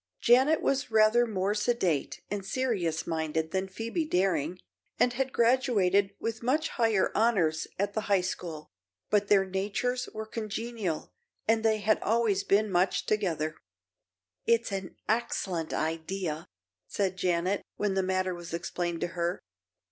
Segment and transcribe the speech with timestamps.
[0.19, 4.57] Janet was rather more sedate and serious minded than Phoebe Daring,
[4.99, 8.71] and had graduated with much higher honors at the high school,
[9.11, 11.13] but their natures were congenial
[11.47, 13.53] and they had always been much together.
[14.47, 16.47] "It's an excellent idea,"
[16.87, 19.39] said Janet, when the matter was explained to her.